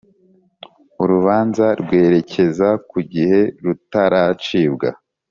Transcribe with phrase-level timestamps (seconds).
[1.03, 4.89] urubanza rwerekeza ku igihe rutaracibwa